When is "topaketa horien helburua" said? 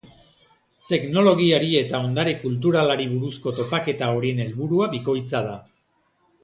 3.61-4.93